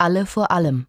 [0.00, 0.86] Alle vor allem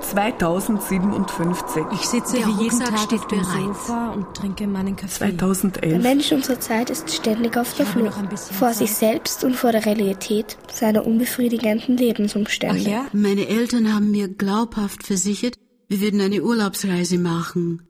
[0.00, 1.84] 2057.
[1.92, 3.52] Ich sitze Der wie jeden Rucksack Tag steht auf dem bereit.
[3.66, 5.36] Sofa und trinke meinen Kaffee.
[5.36, 5.90] 2011.
[5.92, 8.14] Der Mensch unserer Zeit ist ständig auf der Flucht.
[8.52, 8.76] Vor Zeit.
[8.76, 12.78] sich selbst und vor der Realität seiner unbefriedigenden Ach Lebensumstände.
[12.80, 13.06] ja?
[13.12, 15.54] Meine Eltern haben mir glaubhaft versichert,
[15.88, 17.82] wir würden eine Urlaubsreise machen.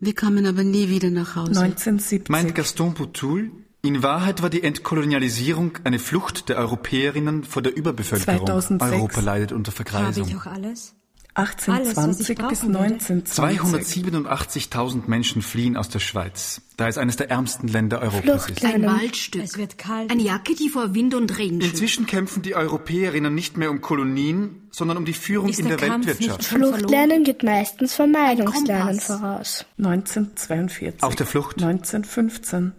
[0.00, 1.60] Wir kamen aber nie wieder nach Hause.
[1.60, 2.28] 1970.
[2.28, 3.52] Meint Gaston Boutoul,
[3.84, 8.46] in Wahrheit war die Entkolonialisierung eine Flucht der Europäerinnen vor der Überbevölkerung.
[8.46, 8.92] 2006.
[8.92, 10.38] Europa leidet unter Habe ich Verkreisung.
[10.40, 10.94] auch alles?
[11.36, 12.84] 1820 alles, was ich bis brauchen würde.
[12.94, 14.72] 1920.
[14.72, 18.60] 287.000 Menschen fliehen aus der Schweiz, da es eines der ärmsten Länder Europas ist.
[18.60, 18.64] Flucht.
[18.74, 18.86] Ein.
[18.86, 19.42] Waldstück.
[19.42, 20.10] Es wird kalt.
[20.12, 21.72] Eine Jacke, die vor Wind und Regen schützt.
[21.72, 25.76] Inzwischen kämpfen die Europäerinnen nicht mehr um Kolonien, sondern um die Führung Ist in der,
[25.76, 26.38] der Kampf Weltwirtschaft.
[26.38, 26.78] nicht schon verloren?
[26.78, 29.66] Fluchtlernen geht meistens Vermeidungslernen voraus.
[29.78, 31.02] 1942.
[31.02, 31.56] Auf der Flucht.
[31.60, 32.72] 1915.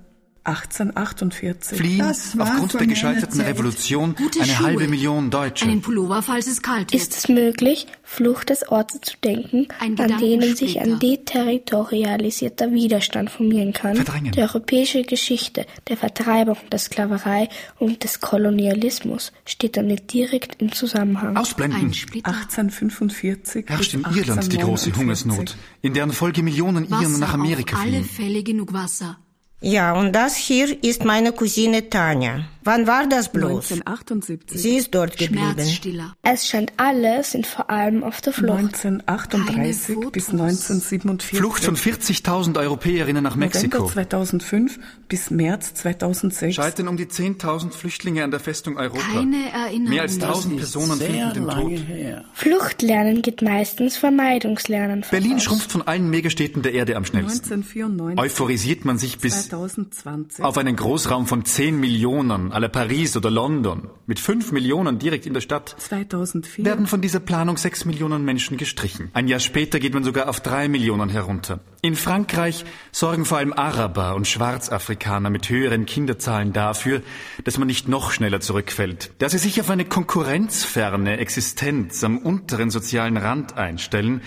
[0.46, 1.78] 1848.
[1.78, 3.42] Fliehen Das war aufgrund der gescheiterten.
[3.42, 4.66] Revolution Gute eine Schuhe.
[4.66, 5.66] halbe Million Deutsche.
[5.66, 7.02] Einen Pullover, falls es kalt wird.
[7.02, 13.32] Ist es möglich, Flucht als Orte zu denken, Ein an denen sich ein deterritorialisierter Widerstand
[13.32, 13.96] formieren kann?
[13.96, 14.32] Verdrängen.
[14.32, 21.36] Die europäische Geschichte der Vertreibung, der Sklaverei und des Kolonialismus steht damit direkt im Zusammenhang.
[21.38, 21.82] Ausblenden.
[21.82, 22.30] Ein Splitter.
[22.30, 24.96] 1845 Herrscht in Irland die große 1849.
[24.98, 28.06] Hungersnot, in deren Folge Millionen Iren nach Amerika auf alle fliehen.
[28.06, 29.18] Fälle genug Wasser.
[29.62, 32.46] Ja, und das hier ist meine Cousine Tanja.
[32.66, 33.72] Wann war das bloß?
[33.72, 34.60] 1978.
[34.60, 35.54] Sie ist dort geblieben.
[35.54, 36.16] Schmerzstiller.
[36.24, 38.58] Es scheint alle sind vor allem auf der Flucht.
[38.58, 40.30] 1938 Keine bis Fotos.
[40.30, 41.38] 1947.
[41.38, 43.88] Flucht von 40.000 Europäerinnen nach November Mexiko.
[43.88, 46.56] 2005 bis März 2006.
[46.56, 49.00] Scheitern um die 10.000 Flüchtlinge an der Festung Europa.
[49.14, 49.90] Keine Erinnerung.
[49.90, 51.72] Mehr als 1.000 Personen finden den Tod.
[51.88, 52.26] her.
[52.34, 55.12] Fluchtlernen geht meistens Vermeidungslernen voraus.
[55.12, 57.54] Berlin schrumpft von allen Megastädten der Erde am schnellsten.
[57.54, 58.20] 1994.
[58.20, 60.44] Euphorisiert man sich bis 2020.
[60.44, 65.26] auf einen Großraum von 10 Millionen, à la Paris oder London, mit 5 Millionen direkt
[65.26, 66.64] in der Stadt, 2004.
[66.64, 69.10] werden von dieser Planung 6 Millionen Menschen gestrichen.
[69.12, 71.60] Ein Jahr später geht man sogar auf 3 Millionen herunter.
[71.82, 72.64] In Frankreich
[72.94, 77.02] sorgen vor allem Araber und Schwarzafrikaner mit höheren Kinderzahlen dafür,
[77.44, 79.12] dass man nicht noch schneller zurückfällt.
[79.20, 84.22] Da sie sich auf eine konkurrenzferne Existenz am unteren sozialen Rand einstellen,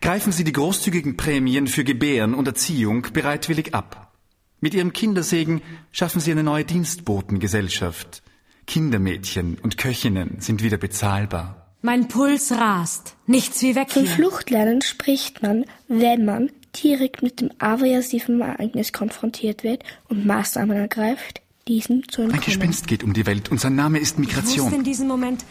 [0.00, 4.03] greifen sie die großzügigen Prämien für Gebären und Erziehung bereitwillig ab.
[4.64, 5.60] Mit ihrem Kindersegen
[5.92, 8.22] schaffen sie eine neue Dienstbotengesellschaft.
[8.66, 11.74] Kindermädchen und Köchinnen sind wieder bezahlbar.
[11.82, 13.14] Mein Puls rast.
[13.26, 14.06] Nichts wie weg Von.
[14.06, 16.50] Fluchtlernen spricht man, wenn man
[16.82, 22.46] direkt mit dem aversiven Ereignis konfrontiert wird und Maßnahmen ergreift, diesem zu Ein entkommen.
[22.46, 24.84] Gespenst geht um die Welt und sein Name ist Ich wusste in Migration.
[24.84, 25.44] diesem Moment,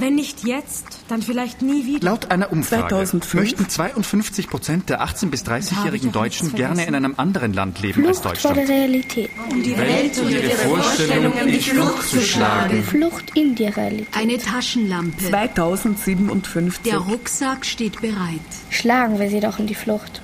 [0.00, 2.06] wenn nicht jetzt, dann vielleicht nie wieder.
[2.06, 6.38] Laut einer Umfrage 2005 möchten 52 Prozent der 18- bis Habe ich 30-jährigen doch nichts
[6.40, 8.80] Deutschen gerne in einem anderen Land leben als Flucht vor der Deutschland.
[8.80, 9.30] Realität.
[9.64, 12.82] die Welt und ihre Vorstellung in die Flucht zu schlagen.
[12.82, 14.16] Flucht in die Realität.
[14.16, 15.24] Eine Taschenlampe.
[15.28, 16.82] 2057.
[16.84, 18.40] Der Rucksack steht bereit.
[18.70, 20.22] Schlagen wir sie doch in die Flucht.